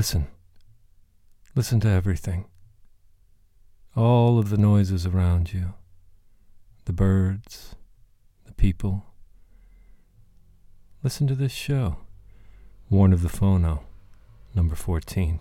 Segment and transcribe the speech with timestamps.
[0.00, 0.28] Listen.
[1.54, 2.46] Listen to everything.
[3.94, 5.74] All of the noises around you
[6.86, 7.74] the birds,
[8.46, 9.04] the people.
[11.02, 11.98] Listen to this show.
[12.88, 13.82] Warn of the Phono,
[14.54, 15.40] number 14.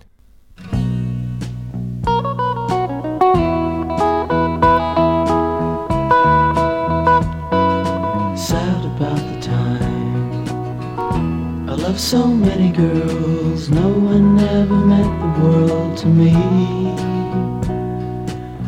[11.99, 16.31] So many girls, no one ever meant the world to me.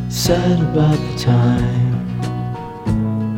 [0.09, 2.11] Sad about the time.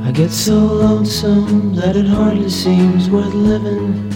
[0.04, 4.10] I get so lonesome that it hardly seems worth living.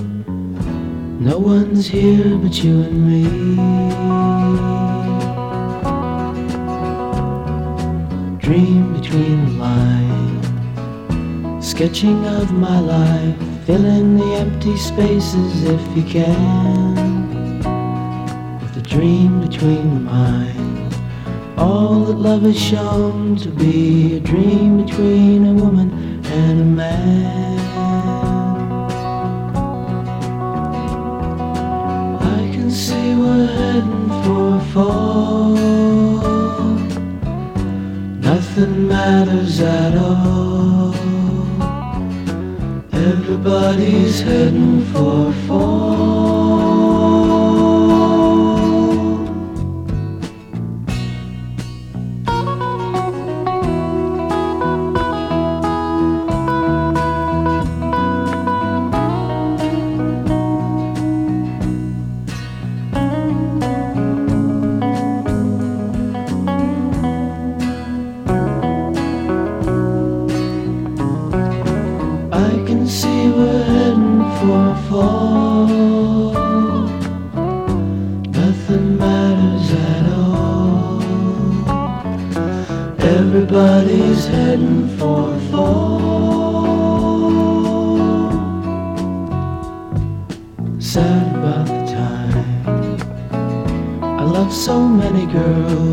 [1.19, 3.27] No one's here but you and me.
[8.39, 16.03] Dream between the lines, sketching of my life, fill in the empty spaces if you
[16.03, 16.95] can.
[18.61, 20.95] With a dream between the minds,
[21.57, 25.89] all that love is shown to be a dream between a woman
[26.27, 27.59] and a man.
[32.37, 35.55] I can see we're heading for a fall.
[38.29, 40.86] Nothing matters at all.
[43.29, 46.66] Everybody's heading for fall.
[74.87, 75.67] Fall.
[78.41, 81.01] Nothing matters at all.
[83.17, 85.87] Everybody's heading for a fall.
[90.79, 92.37] Sad about the time.
[94.21, 95.86] I love so many girls,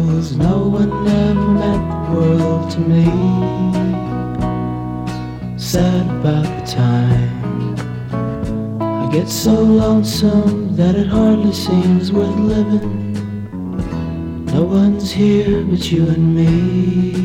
[9.24, 13.14] I get so lonesome that it hardly seems worth living.
[14.44, 17.23] No one's here but you and me.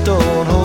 [0.00, 0.63] In the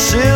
[0.00, 0.29] should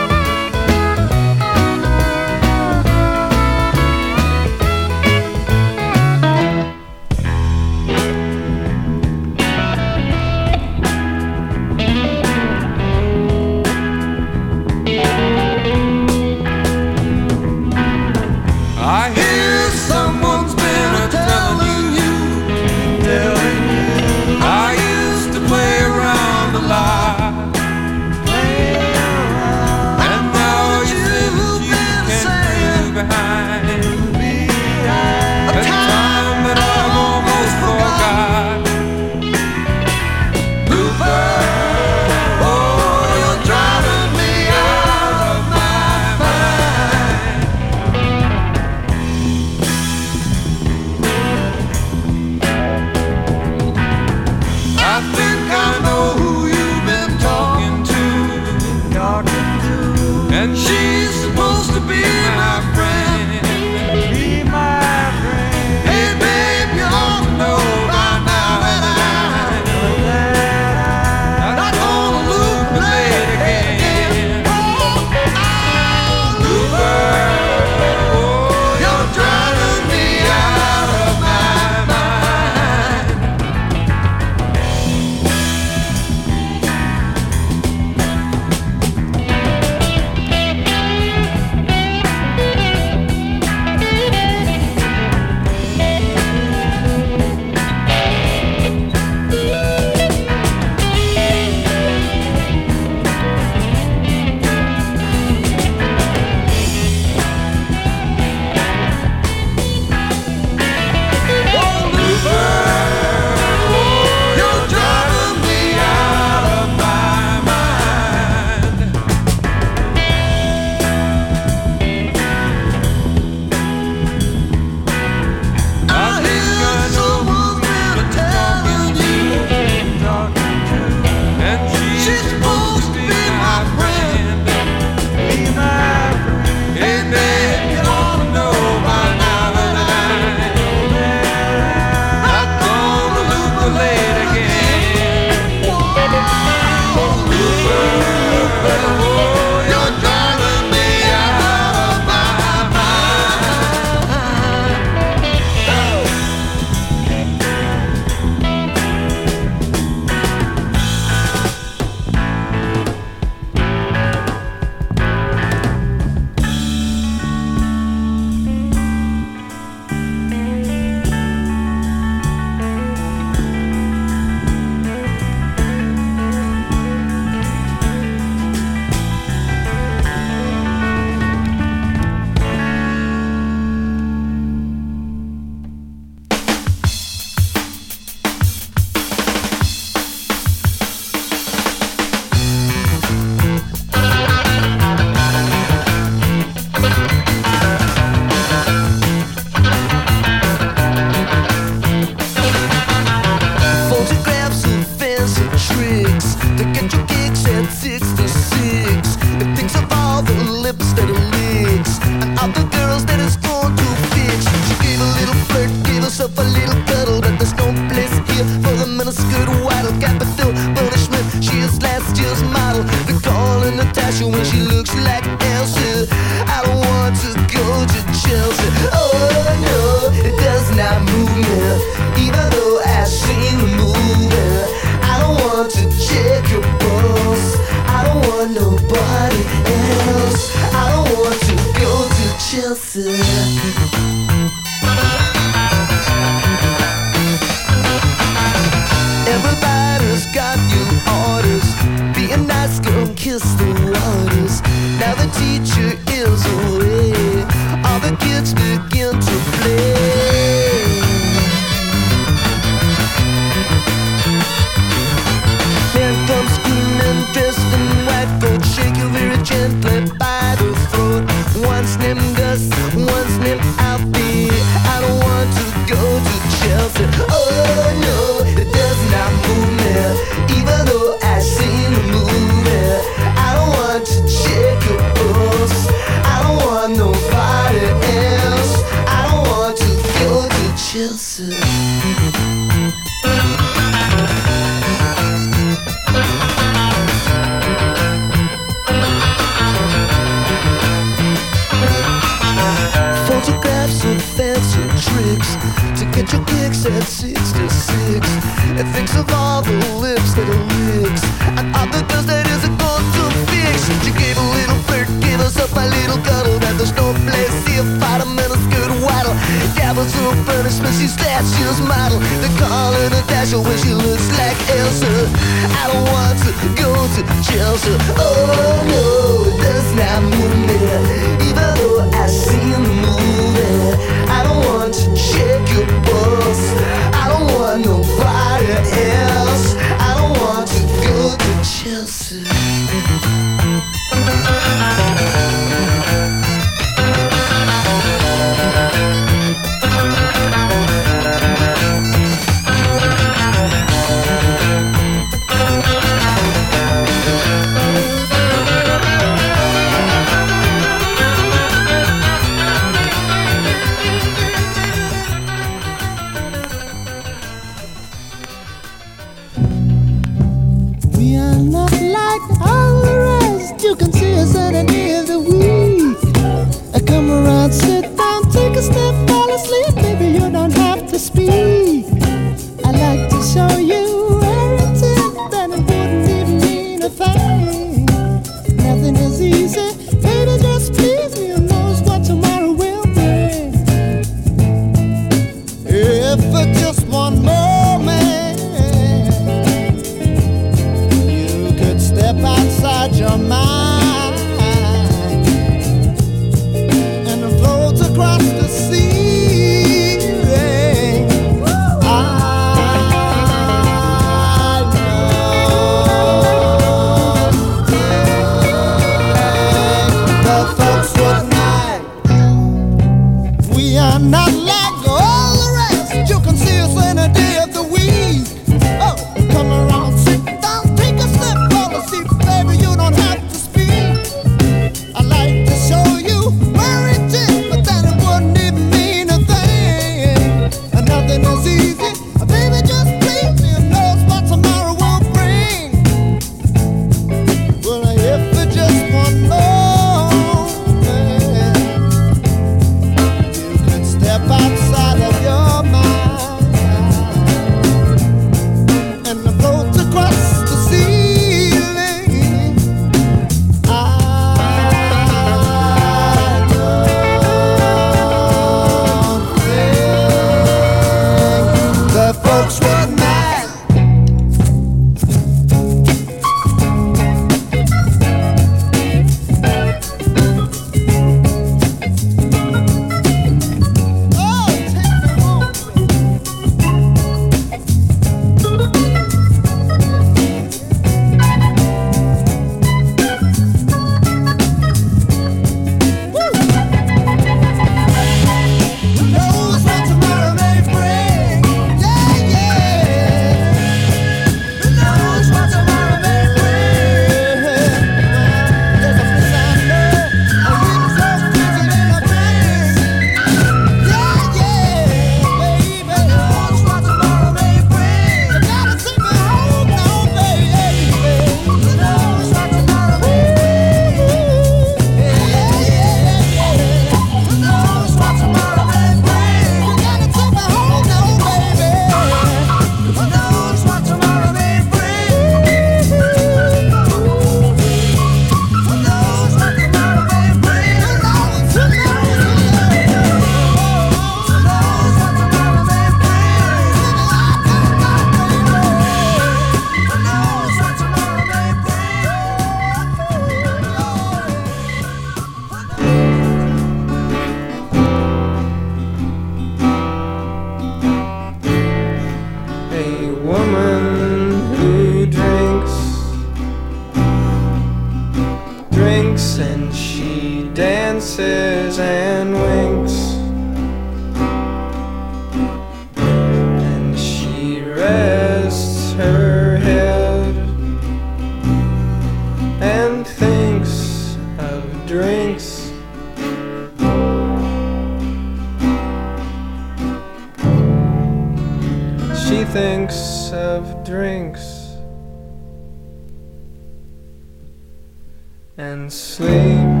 [598.80, 600.00] and sleep.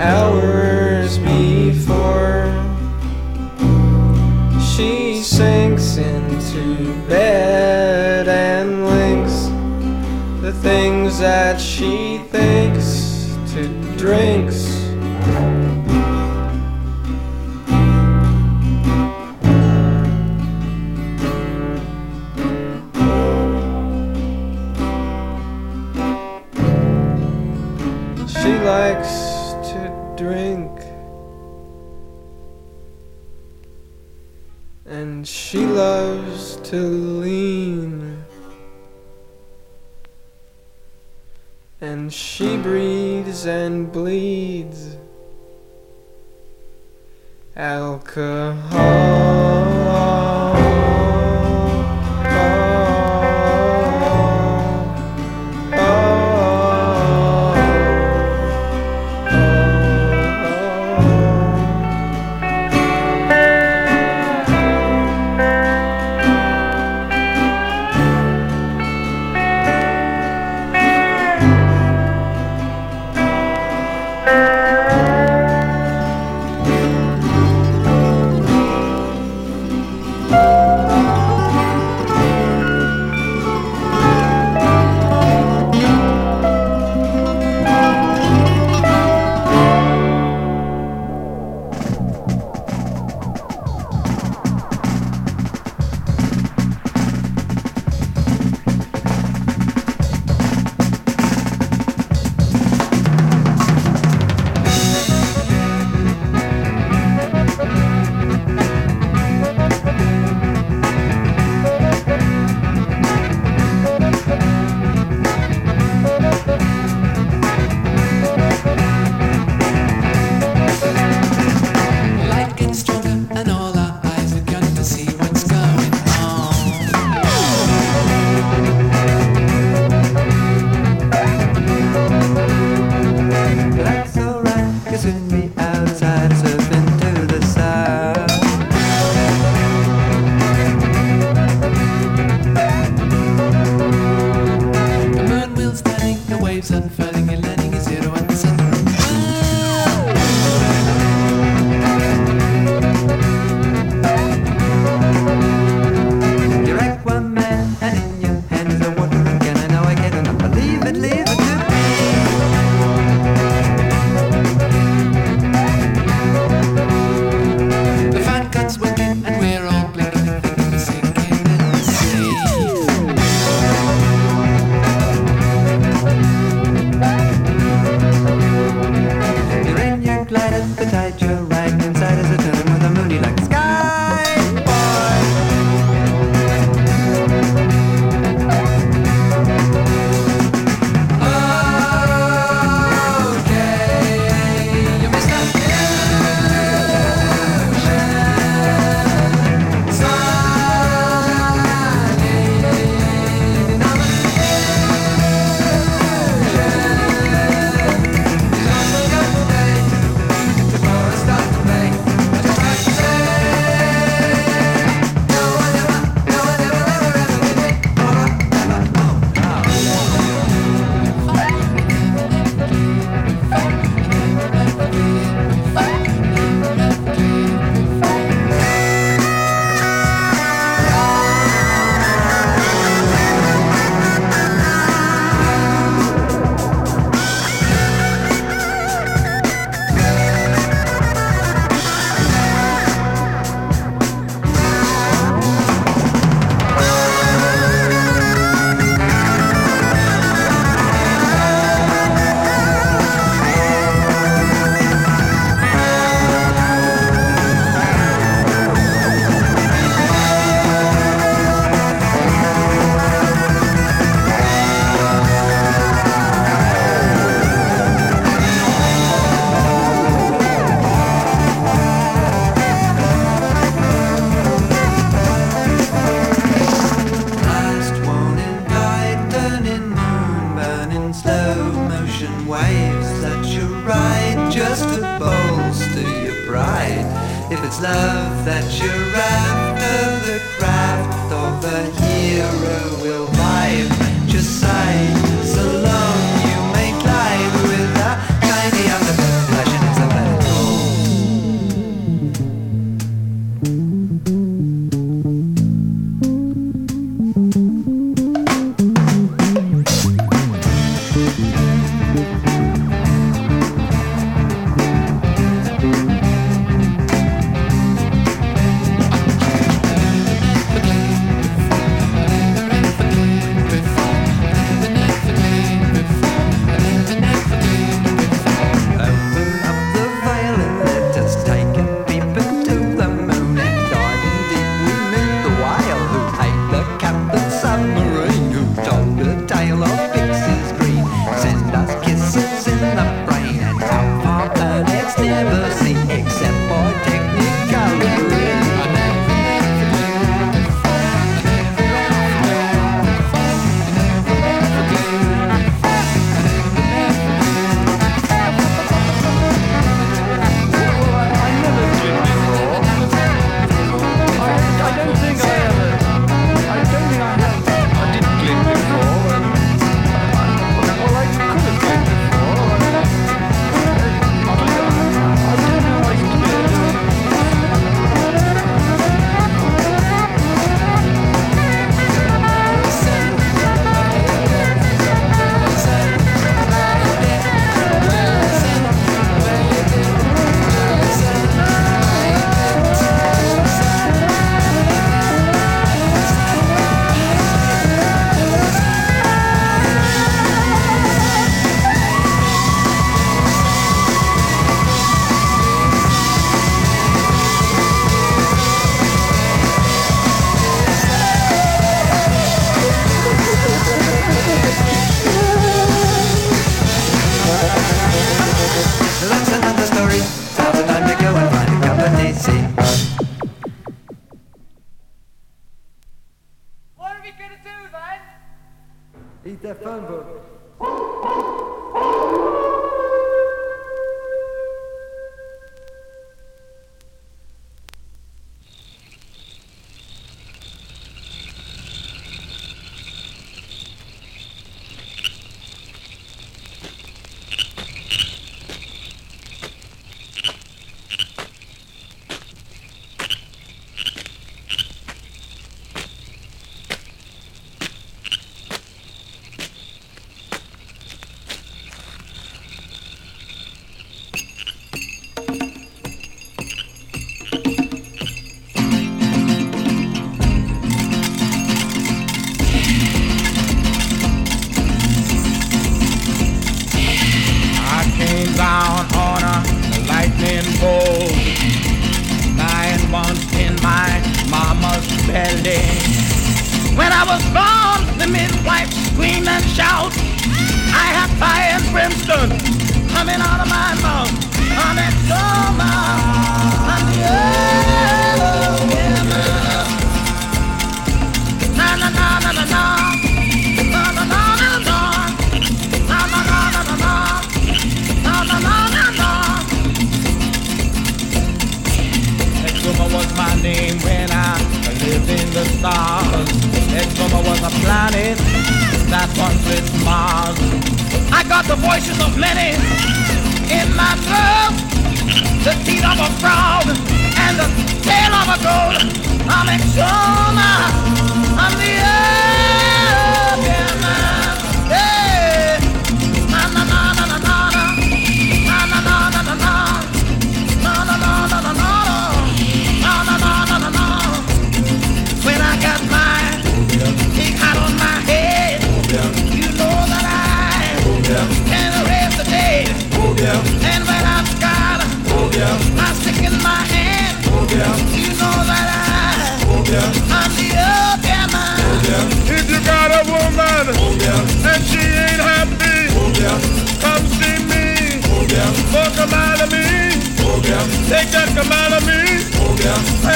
[0.00, 2.46] hours before
[4.58, 9.48] she sinks into bed and links
[10.40, 14.59] the things that she thinks to drinks.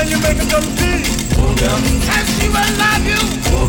[0.04, 1.08] and you make them go deep.
[1.40, 1.48] Oh.
[1.48, 3.16] And she will love you
[3.56, 3.64] oh,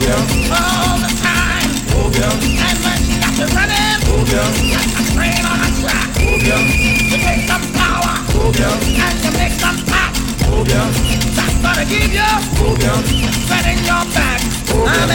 [0.52, 1.72] all the time.
[1.96, 2.12] Oh.
[2.12, 4.76] And when she got you running, oh, yeah.
[4.76, 9.56] like a train on a track, oh, you take some power oh, and you make
[9.56, 10.12] some pop.
[10.52, 10.68] Oh.
[10.68, 13.00] That's gonna give you oh, yeah.
[13.00, 14.44] a in your back.
[14.76, 15.08] Oh, yeah.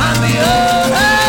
[0.00, 1.19] I'm the other.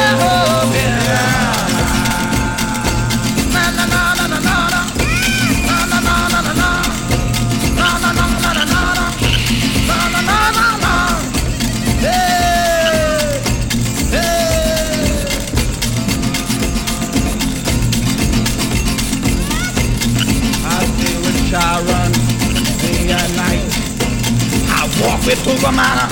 [25.26, 26.10] With Tugamana,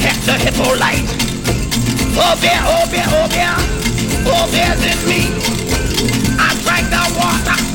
[0.00, 1.08] Hector Hippolyte.
[2.16, 3.56] Oh yeah, oh yeah, oh yeah,
[4.26, 5.32] oh there's in me.
[6.38, 7.73] I drank the water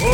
[0.00, 0.06] I'm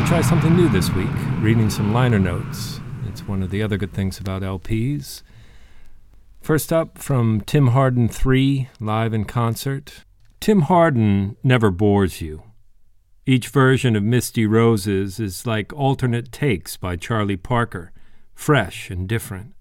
[0.00, 1.08] gonna try something new this week,
[1.40, 2.73] reading some liner notes.
[3.26, 5.22] One of the other good things about LPs.
[6.42, 10.04] First up from Tim Hardin 3, live in concert.
[10.40, 12.42] Tim Hardin never bores you.
[13.24, 17.92] Each version of Misty Roses is like alternate takes by Charlie Parker,
[18.34, 19.54] fresh and different.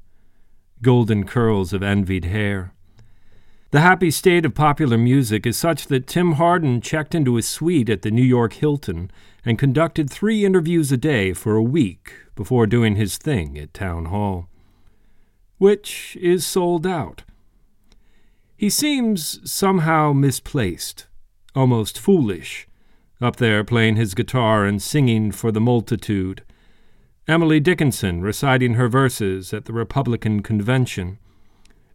[0.82, 2.73] Golden curls of envied hair.
[3.71, 7.89] The happy state of popular music is such that Tim Hardin checked into his suite
[7.89, 9.10] at the New York Hilton
[9.45, 14.05] and conducted three interviews a day for a week before doing his thing at Town
[14.05, 14.47] Hall,
[15.57, 17.23] which is sold out.
[18.55, 21.07] He seems somehow misplaced,
[21.55, 22.67] almost foolish,
[23.21, 26.43] up there playing his guitar and singing for the multitude.
[27.27, 31.19] Emily Dickinson reciting her verses at the Republican convention.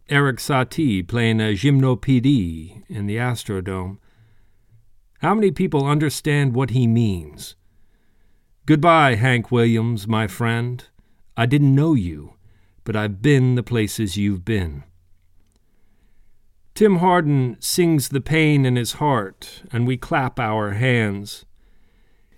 [0.09, 3.99] Erik Satie playing a gymnopédie in the Astrodome.
[5.19, 7.55] How many people understand what he means?
[8.69, 10.85] Goodbye, Hank Williams, my friend.
[11.35, 12.35] I didn't know you,
[12.83, 14.83] but I've been the places you've been.
[16.75, 21.45] Tim Hardin sings the pain in his heart, and we clap our hands.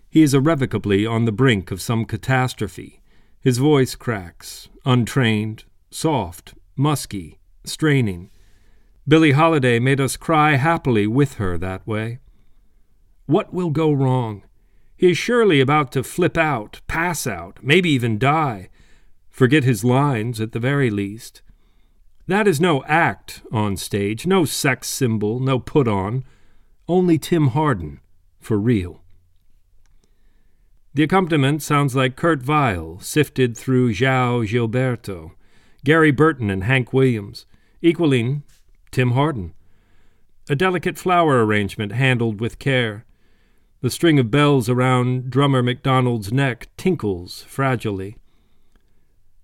[0.10, 3.02] He is irrevocably on the brink of some catastrophe.
[3.42, 8.30] His voice cracks, untrained, soft, musky, straining.
[9.06, 12.20] Billie Holiday made us cry happily with her that way.
[13.26, 14.44] What will go wrong?
[15.02, 18.70] He is surely about to flip out, pass out, maybe even die.
[19.32, 21.42] Forget his lines at the very least.
[22.28, 26.24] That is no act on stage, no sex symbol, no put on.
[26.88, 28.00] Only Tim Hardin,
[28.40, 29.02] for real.
[30.94, 35.32] The accompaniment sounds like Kurt Weill sifted through João Gilberto,
[35.84, 37.48] Gary Burton and Hank Williams,
[37.82, 38.44] equaling
[38.92, 39.56] Tim Hardin.
[40.48, 43.04] A delicate flower arrangement handled with care.
[43.82, 48.16] The string of bells around drummer MacDonald's neck tinkles fragilely.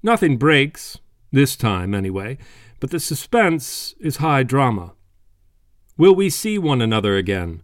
[0.04, 1.00] Nothing breaks,
[1.32, 2.38] this time anyway,
[2.80, 4.94] but the suspense is high drama.
[5.98, 7.64] Will we see one another again?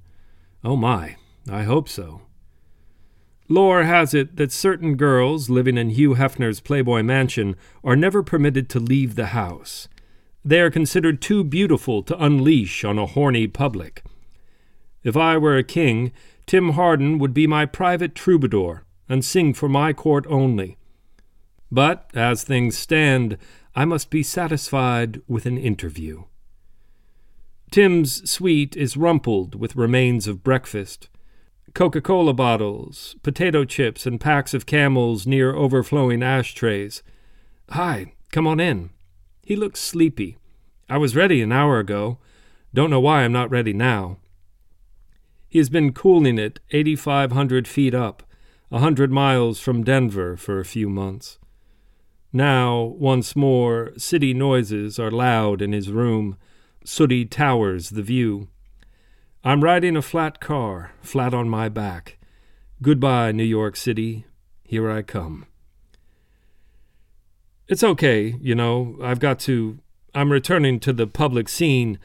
[0.63, 2.21] Oh my, I hope so.
[3.47, 8.67] Lore has it that certain girls living in Hugh Hefner's Playboy mansion are never permitted
[8.69, 9.87] to leave the house.
[10.43, 14.03] They are considered too beautiful to unleash on a horny public.
[15.03, 16.11] If I were a king,
[16.45, 20.77] Tim Hardin would be my private troubadour and sing for my court only.
[21.71, 23.37] But, as things stand,
[23.75, 26.23] I must be satisfied with an interview.
[27.71, 31.09] Tim's suite is rumpled with remains of breakfast.
[31.73, 37.01] Coca Cola bottles, potato chips, and packs of camels near overflowing ashtrays.
[37.71, 38.91] Hi, come on in.
[39.43, 40.37] He looks sleepy.
[40.87, 42.19] I was ready an hour ago.
[42.75, 44.17] Don't know why I'm not ready now.
[45.53, 48.23] He has been cooling it 8,500 feet up,
[48.71, 51.37] a hundred miles from Denver for a few months.
[52.31, 56.37] Now, once more, city noises are loud in his room.
[56.83, 58.47] Sooty towers the view.
[59.43, 62.17] I'm riding a flat car, flat on my back.
[62.81, 64.25] Goodbye, New York City.
[64.63, 65.45] Here I come.
[67.67, 68.97] It's okay, you know.
[69.03, 69.77] I've got to.
[70.15, 71.99] I'm returning to the public scene.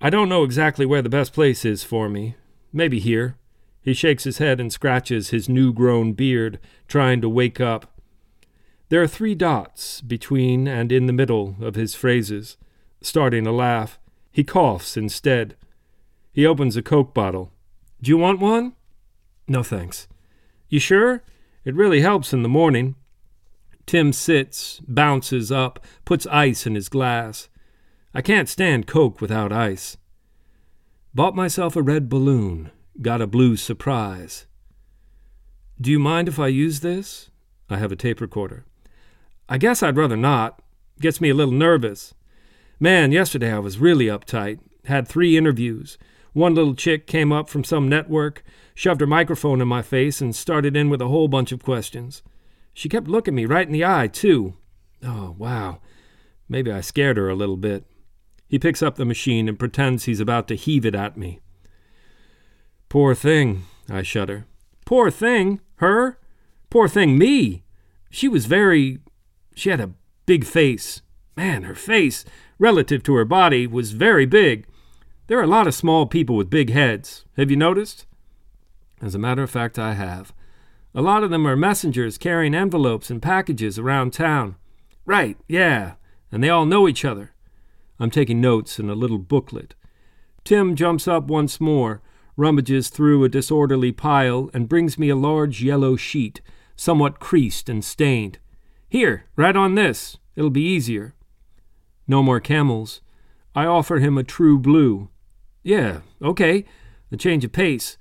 [0.00, 2.36] I don't know exactly where the best place is for me.
[2.76, 3.36] Maybe here.
[3.80, 6.58] He shakes his head and scratches his new grown beard,
[6.88, 8.00] trying to wake up.
[8.88, 12.56] There are three dots between and in the middle of his phrases.
[13.00, 14.00] Starting a laugh,
[14.32, 15.54] he coughs instead.
[16.32, 17.52] He opens a Coke bottle.
[18.02, 18.72] Do you want one?
[19.46, 20.08] No, thanks.
[20.68, 21.22] You sure?
[21.64, 22.96] It really helps in the morning.
[23.86, 27.48] Tim sits, bounces up, puts ice in his glass.
[28.12, 29.96] I can't stand Coke without ice.
[31.14, 32.72] Bought myself a red balloon.
[33.00, 34.46] Got a blue surprise.
[35.80, 37.30] Do you mind if I use this?
[37.70, 38.64] I have a tape recorder.
[39.48, 40.60] I guess I'd rather not.
[41.00, 42.14] Gets me a little nervous.
[42.80, 44.58] Man, yesterday I was really uptight.
[44.86, 45.98] Had three interviews.
[46.32, 48.42] One little chick came up from some network,
[48.74, 52.22] shoved her microphone in my face, and started in with a whole bunch of questions.
[52.72, 54.56] She kept looking me right in the eye, too.
[55.00, 55.78] Oh, wow.
[56.48, 57.84] Maybe I scared her a little bit.
[58.48, 61.40] He picks up the machine and pretends he's about to heave it at me.
[62.88, 64.46] Poor thing, I shudder.
[64.84, 65.60] Poor thing?
[65.76, 66.18] Her?
[66.70, 67.64] Poor thing, me?
[68.10, 69.00] She was very.
[69.54, 69.92] She had a
[70.26, 71.02] big face.
[71.36, 72.24] Man, her face,
[72.58, 74.66] relative to her body, was very big.
[75.26, 77.24] There are a lot of small people with big heads.
[77.36, 78.06] Have you noticed?
[79.02, 80.32] As a matter of fact, I have.
[80.94, 84.54] A lot of them are messengers carrying envelopes and packages around town.
[85.04, 85.94] Right, yeah,
[86.30, 87.33] and they all know each other.
[87.98, 89.74] I'm taking notes in a little booklet.
[90.44, 92.02] Tim jumps up once more,
[92.36, 96.40] rummages through a disorderly pile, and brings me a large yellow sheet,
[96.76, 98.38] somewhat creased and stained.
[98.88, 100.18] Here, write on this.
[100.36, 101.14] It'll be easier.
[102.06, 103.00] No more camels.
[103.54, 105.08] I offer him a true blue.
[105.62, 106.64] Yeah, okay.
[107.10, 107.96] A change of pace.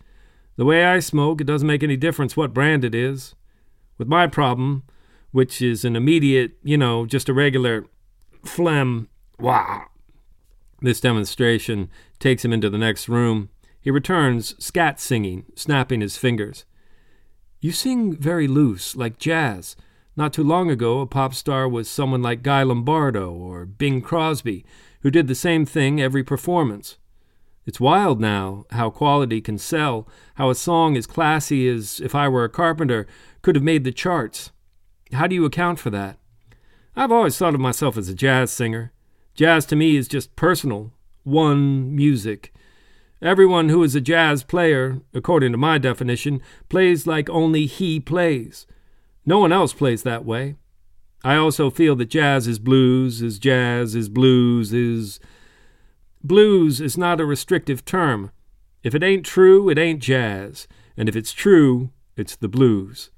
[0.56, 3.36] The way I smoke, it doesn't make any difference what brand it is.
[3.98, 4.84] With my problem,
[5.32, 7.86] which is an immediate, you know, just a regular
[8.44, 9.08] phlegm,
[9.44, 9.84] wah.
[10.82, 13.50] This demonstration takes him into the next room.
[13.80, 16.66] He returns, scat singing, snapping his fingers.
[17.60, 19.76] You sing very loose, like jazz.
[20.16, 24.66] Not too long ago, a pop star was someone like Guy Lombardo or Bing Crosby,
[25.02, 26.98] who did the same thing every performance.
[27.66, 32.28] It's wild now how quality can sell, how a song as classy as If I
[32.28, 33.08] Were a Carpenter
[33.42, 34.52] could have made the charts.
[35.14, 36.18] How do you account for that?
[36.96, 38.92] I've always thought of myself as a jazz singer.
[39.36, 40.92] Jazz to me is just personal,
[41.24, 42.54] one music.
[43.22, 48.68] Everyone who is a jazz player, according to my definition, plays like only he plays.
[49.26, 50.56] No one else plays that way.
[51.24, 55.20] I also feel that jazz is blues, is jazz, is blues, is.
[56.22, 58.32] Blues is not a restrictive term.
[58.84, 60.68] If it ain't true, it ain't jazz.
[60.96, 63.10] And if it's true, it's the blues.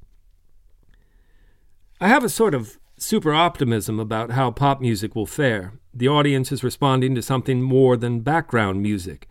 [2.00, 5.74] I have a sort of super optimism about how pop music will fare.
[5.94, 9.28] The audience is responding to something more than background music.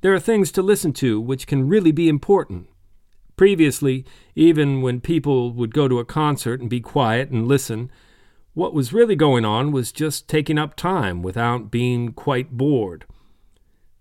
[0.00, 2.68] There are things to listen to which can really be important.
[3.36, 7.90] Previously, even when people would go to a concert and be quiet and listen,
[8.52, 13.06] what was really going on was just taking up time without being quite bored.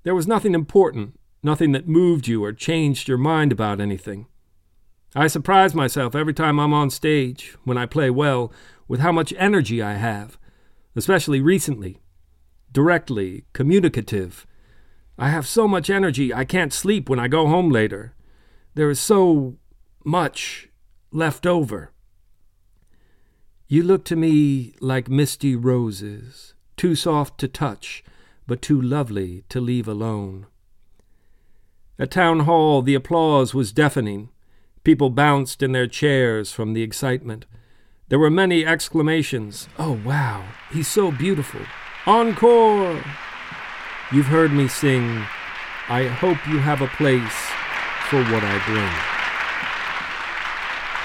[0.04, 4.28] There was nothing important, nothing that moved you or changed your mind about anything.
[5.16, 8.52] I surprise myself every time I'm on stage, when I play well,
[8.90, 10.38] with how much energy I have,
[10.96, 12.02] especially recently.
[12.74, 14.46] Directly, communicative.
[15.18, 18.16] I have so much energy I can't sleep when I go home later.
[18.74, 19.58] There is so
[20.04, 20.68] much
[21.12, 21.92] left over.
[23.68, 28.04] You look to me like misty roses, too soft to touch,
[28.48, 30.48] but too lovely to leave alone.
[32.00, 34.30] At Town Hall, the applause was deafening.
[34.84, 37.46] People bounced in their chairs from the excitement.
[38.10, 39.70] There were many exclamations.
[39.78, 41.62] Oh, wow, he's so beautiful.
[42.08, 43.04] Encore!
[44.12, 45.24] You've heard me sing,
[45.90, 47.38] I hope you have a place
[48.10, 48.90] for what I bring.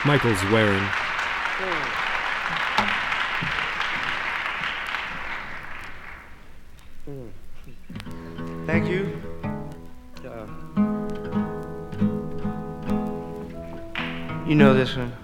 [0.06, 0.88] Michael's wearing.
[8.66, 9.20] Thank you.
[10.24, 10.46] Uh,
[14.48, 15.23] you know this one.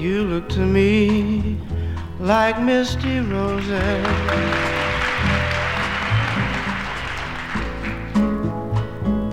[0.00, 1.58] You look to me
[2.18, 4.50] like misty roses.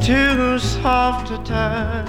[0.08, 2.08] too soft to touch,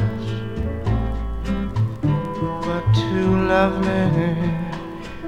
[2.65, 4.35] but too lovely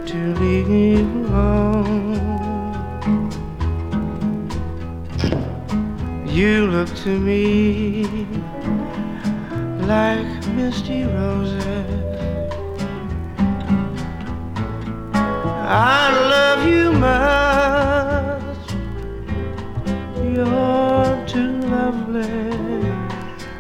[0.07, 2.15] to leave alone.
[6.27, 8.05] You look to me
[9.87, 12.10] like misty roses.
[15.73, 18.43] I love you much.
[20.17, 22.27] You're too lovely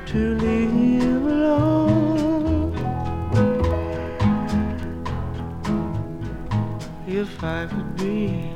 [0.06, 2.74] to leave alone.
[7.06, 8.50] If I could be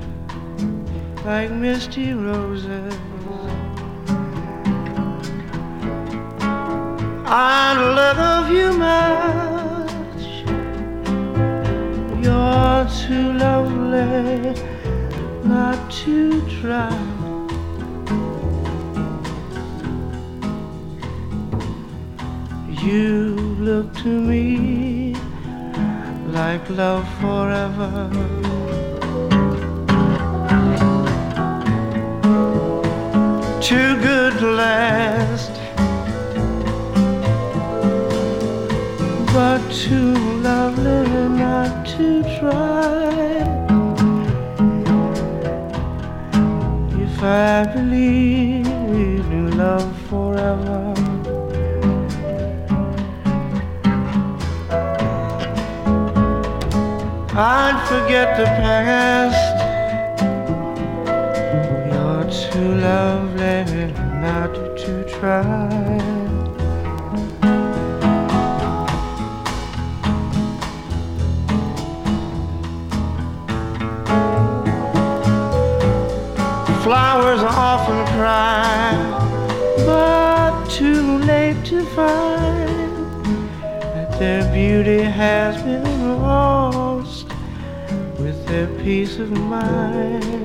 [1.24, 2.92] like misty roses,
[7.24, 9.53] I'd love you much.
[13.06, 14.54] Too lovely
[15.44, 16.96] not to try.
[22.82, 25.14] You look to me
[26.28, 28.08] like love forever.
[33.60, 35.52] Too good to last,
[39.34, 40.14] but too
[40.48, 43.04] lovely not to try.
[47.04, 48.66] If I believe
[49.38, 50.94] in love forever.
[57.36, 59.54] I'd forget the past.
[61.92, 65.83] You're too lovely not to try.
[88.84, 90.43] Peace of mind.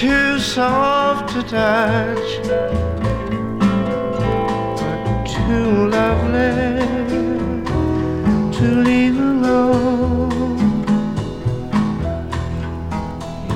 [0.00, 2.30] Too soft to touch,
[4.78, 6.86] but too lovely
[8.50, 10.56] to leave alone.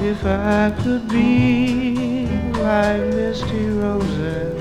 [0.05, 2.27] If I could be
[2.61, 4.61] like misty roses.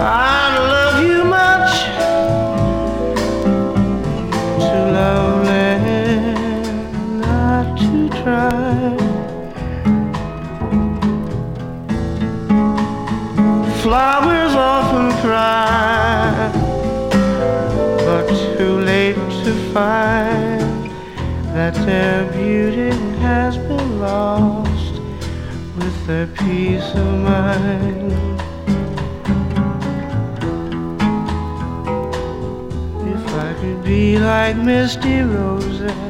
[0.00, 0.57] I
[13.88, 16.52] Flowers often cry,
[18.04, 18.28] but
[18.58, 19.14] too late
[19.44, 20.90] to find
[21.54, 25.00] that their beauty has been lost
[25.78, 28.12] with their peace of mind.
[33.14, 36.07] If I could be like misty roses.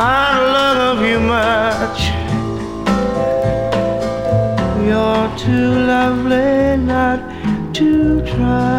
[0.00, 2.00] I love you much.
[4.86, 8.78] You're too lovely not to try.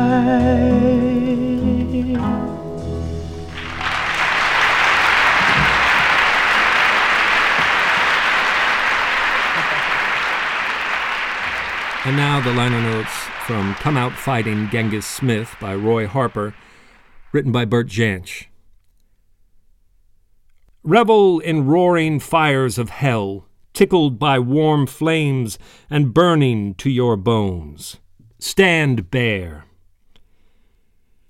[12.06, 13.12] And now the liner notes
[13.46, 16.56] from Come Out Fighting Genghis Smith by Roy Harper,
[17.34, 18.49] written by Bert Jansch.
[20.84, 25.60] Revel in roaring fires of hell, tickled by warm flames
[25.90, 27.98] and burning to your bones.
[28.40, 29.66] Stand bare.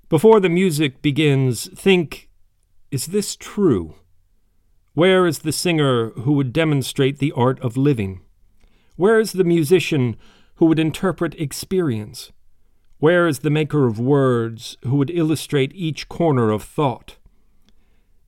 [0.08, 2.30] Before the music begins, think
[2.92, 3.96] is this true?
[4.94, 8.22] Where is the singer who would demonstrate the art of living?
[8.96, 10.16] Where is the musician
[10.56, 12.32] who would interpret experience?
[12.98, 17.18] Where is the maker of words who would illustrate each corner of thought?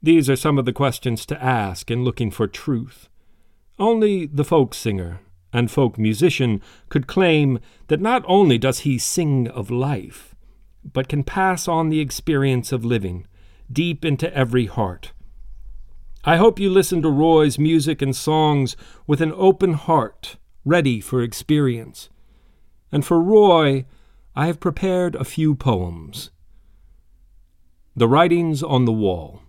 [0.03, 3.07] These are some of the questions to ask in looking for truth.
[3.77, 5.19] Only the folk singer
[5.53, 10.33] and folk musician could claim that not only does he sing of life,
[10.83, 13.27] but can pass on the experience of living
[13.71, 15.13] deep into every heart.
[16.23, 18.75] I hope you listen to Roy's music and songs
[19.07, 22.09] with an open heart, ready for experience.
[22.91, 23.85] And for Roy,
[24.35, 26.31] I have prepared a few poems.
[27.95, 29.41] The Writings on the Wall.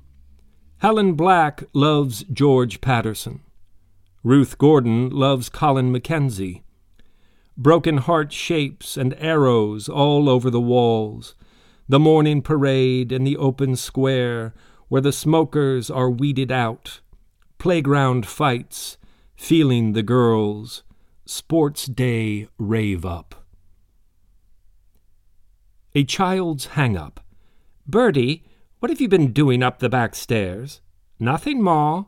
[0.82, 3.38] Helen Black loves George Patterson.
[4.24, 6.64] Ruth Gordon loves Colin Mackenzie.
[7.56, 11.36] Broken heart shapes and arrows all over the walls.
[11.88, 14.54] The morning parade in the open square
[14.88, 17.00] where the smokers are weeded out.
[17.58, 18.98] Playground fights,
[19.36, 20.82] feeling the girls.
[21.24, 23.44] Sports day rave up.
[25.94, 27.24] A child's hang up.
[27.86, 28.42] Bertie,
[28.82, 30.80] what have you been doing up the back stairs?
[31.20, 32.06] Nothing, Ma.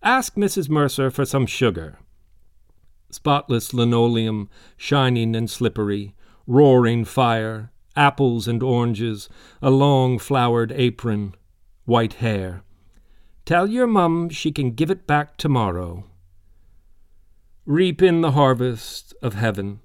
[0.00, 0.68] Ask Mrs.
[0.68, 1.98] Mercer for some sugar.
[3.10, 6.14] Spotless linoleum, shining and slippery,
[6.46, 9.28] roaring fire, apples and oranges,
[9.60, 11.34] a long flowered apron,
[11.84, 12.62] white hair.
[13.44, 16.04] Tell your mum she can give it back tomorrow.
[17.66, 19.80] Reap in the harvest of heaven.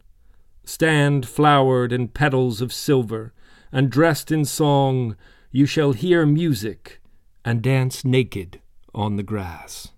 [0.63, 3.33] Stand flowered in petals of silver,
[3.71, 5.15] and dressed in song,
[5.55, 6.99] you shall hear music
[7.45, 8.59] and dance naked
[8.95, 9.89] on the grass.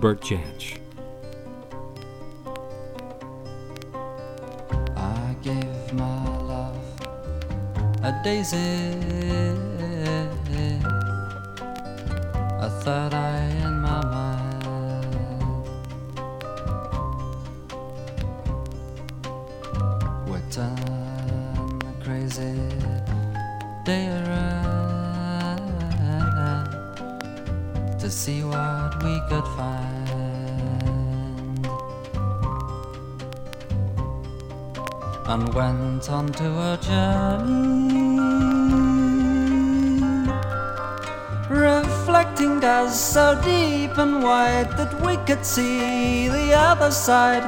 [0.00, 0.78] Bert Jansch.
[4.96, 6.78] I gave my love
[8.04, 8.56] a daisy,
[12.60, 14.37] a third eye in my mind.
[28.28, 29.96] See what we could find.
[35.32, 38.18] and went on to a journey.
[41.68, 47.44] Reflecting us so deep and wide that we could see the other side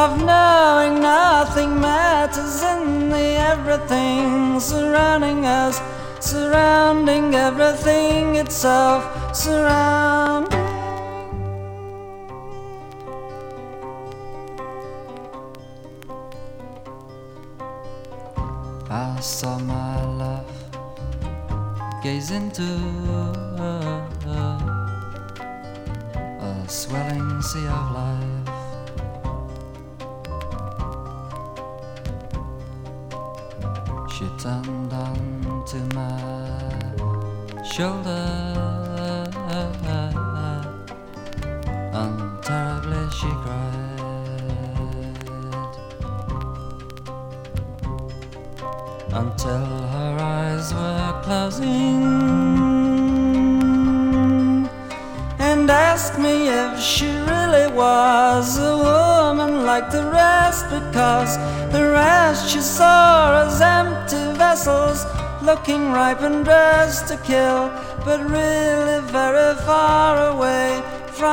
[0.00, 5.80] of knowing nothing matters in the everything surrounding us,
[6.20, 9.02] surrounding everything itself,
[9.34, 10.33] surrounding.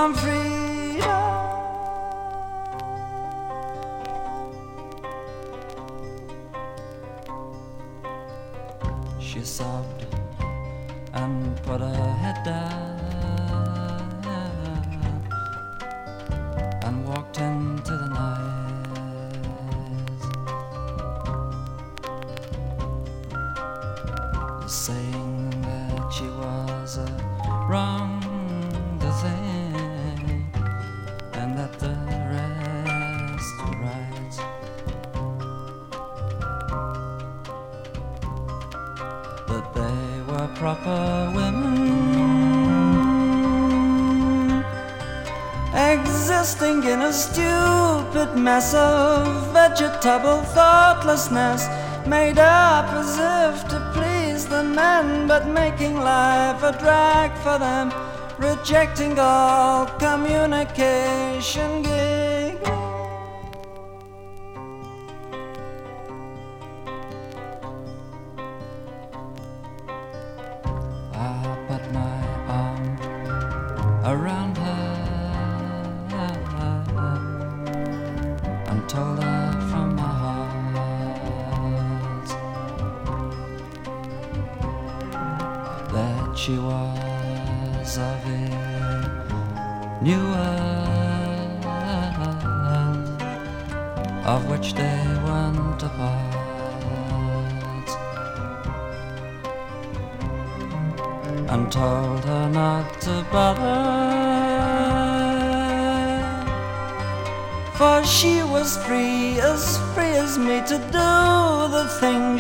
[0.02, 0.61] From freedom.
[49.92, 51.68] Vegetable thoughtlessness
[52.08, 57.92] made up as if to please the men but making life a drag for them
[58.40, 61.91] rejecting all communication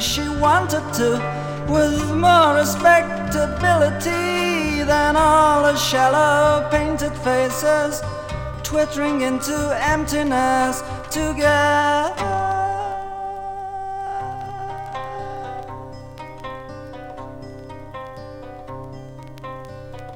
[0.01, 1.21] she wanted to,
[1.69, 8.01] with more respectability than all the shallow painted faces
[8.63, 10.81] twittering into emptiness
[11.11, 12.15] together.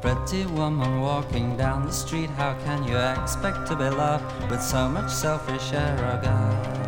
[0.02, 4.88] Pretty woman walking down the street, how can you expect to be loved with so
[4.88, 6.85] much selfish arrogance?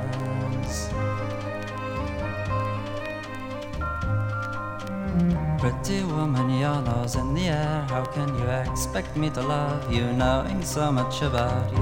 [5.84, 10.12] Pretty woman, your nose in the air, how can you expect me to love you
[10.12, 11.78] knowing so much about you?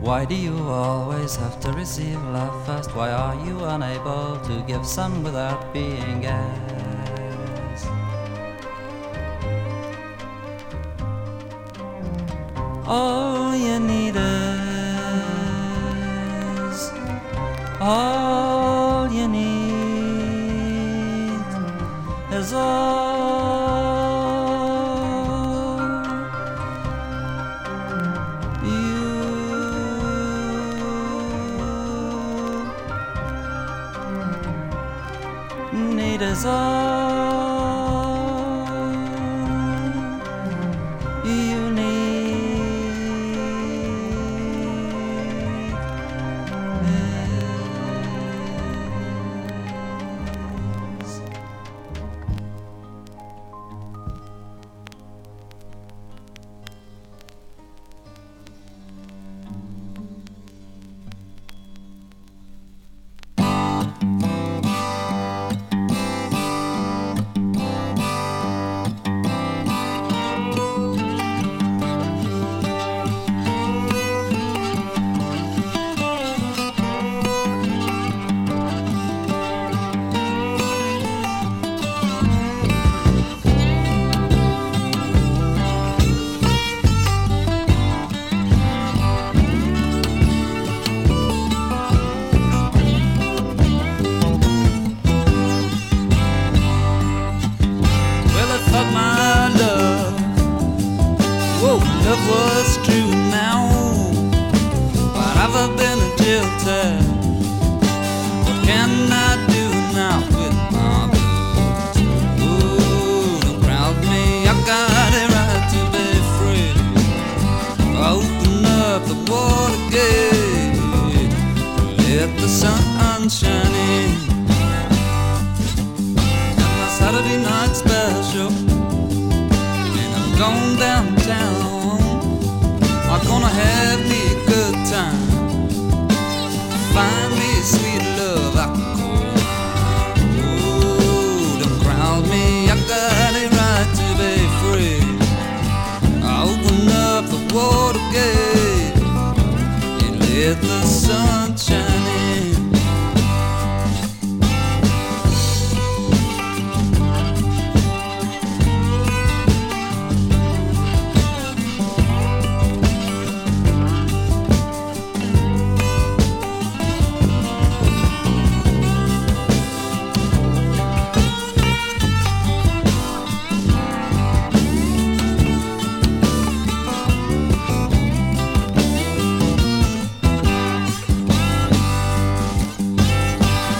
[0.00, 2.96] Why do you always have to receive love first?
[2.96, 7.86] Why are you unable to give some without being asked?
[12.86, 14.16] All you need
[17.84, 18.13] all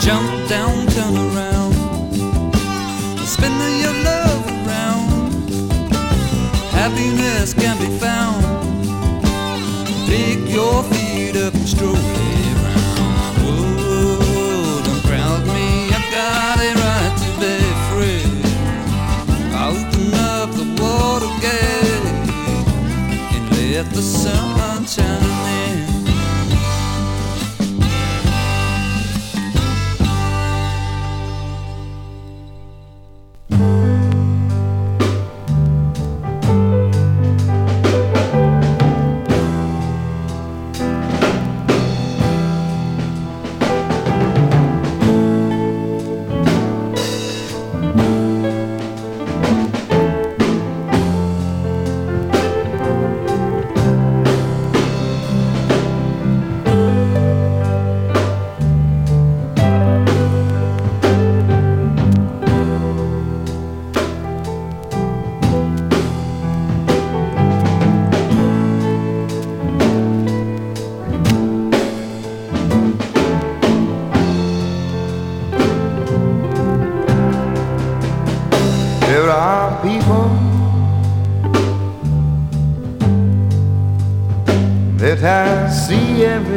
[0.05, 1.72] Jump down, turn around,
[3.24, 5.50] spin your love around.
[6.72, 7.55] Happiness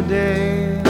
[0.08, 0.82] day,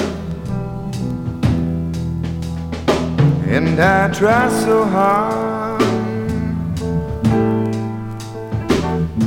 [3.47, 5.81] and I try so hard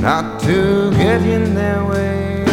[0.01, 2.45] not to get in their way.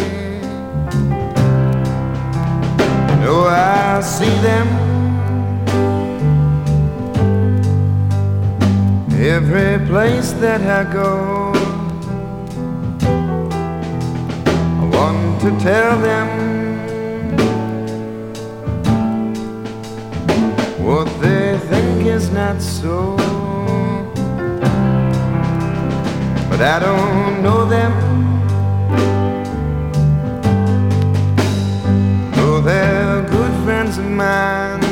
[3.23, 4.67] No, I see them.
[9.21, 11.53] Every place that I go,
[14.81, 16.48] I want to tell them
[20.89, 23.15] what they think is not so.
[26.49, 27.93] But I don't know them.
[32.41, 34.83] Oh, they're good friends of mine.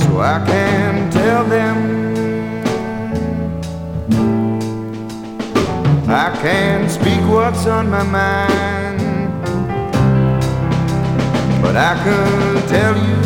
[0.00, 1.76] so I can tell them
[6.08, 8.75] I can't speak what's on my mind
[11.66, 13.18] but I could tell you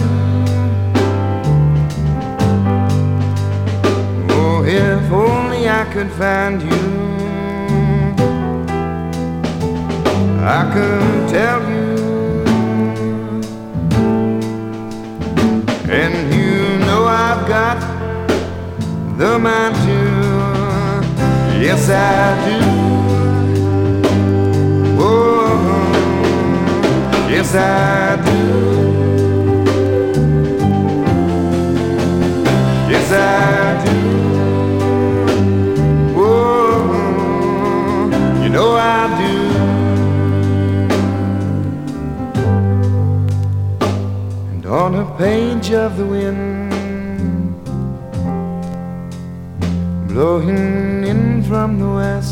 [4.31, 6.83] oh if only I could find you.
[10.59, 11.91] I could tell you.
[16.01, 17.79] And you know I've got
[19.19, 19.99] the mind to.
[21.63, 22.01] Yes I
[22.47, 22.90] do
[27.31, 28.39] Yes I do
[32.91, 33.99] Yes I do
[36.17, 36.91] Oh
[38.43, 39.35] You know I do.
[44.51, 46.71] And on a page of the wind
[50.09, 52.30] blowing in from the west.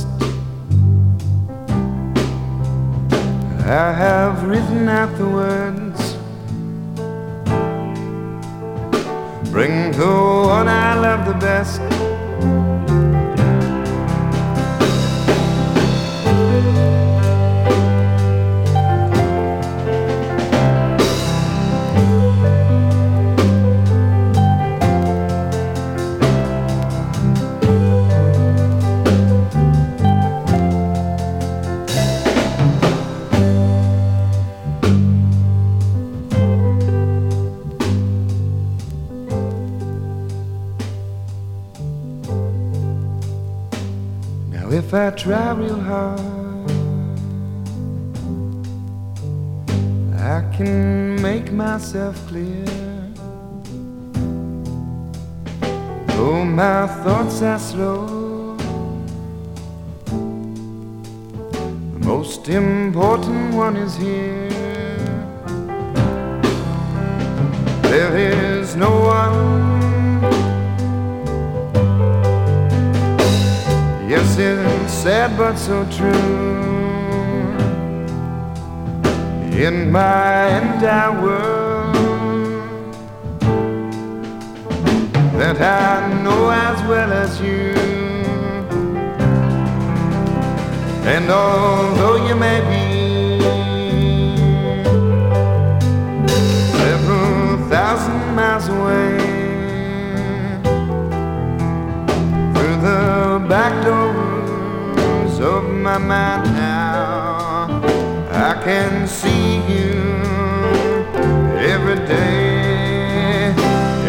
[3.69, 6.15] I have written out the words.
[9.51, 11.88] Bring the one I love the best.
[45.19, 46.21] Try real hard,
[50.17, 52.65] I can make myself clear.
[56.07, 58.57] Though my thoughts are slow,
[61.95, 64.58] the most important one is here.
[75.09, 76.37] Sad but so true.
[79.67, 81.95] In my entire world,
[85.39, 87.73] that I know as well as you.
[91.15, 92.87] And although you may be
[96.83, 99.17] several thousand miles away,
[102.53, 104.08] through the back doors of
[105.89, 107.81] my mind now,
[108.31, 109.95] I can see you
[111.75, 113.55] every day,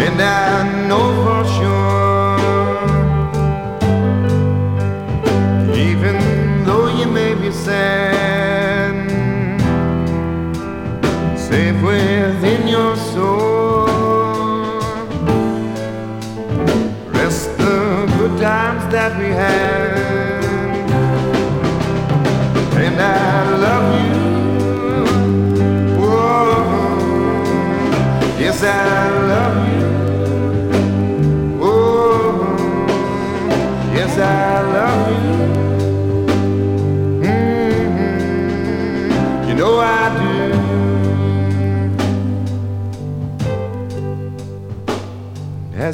[0.06, 2.80] and I know for sure,
[5.90, 6.18] even
[6.66, 8.96] though you may be sad,
[11.48, 13.88] safe within your soul,
[17.18, 17.78] rest the
[18.18, 19.89] good times that we had,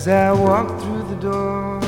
[0.06, 1.80] As I walk through the door,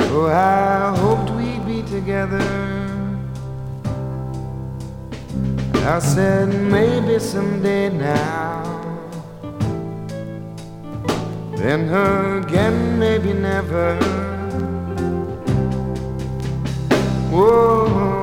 [0.00, 2.40] oh, I hoped we'd be together.
[5.74, 8.64] I said maybe someday now.
[11.56, 13.94] Then again, maybe never.
[17.30, 18.17] Whoa.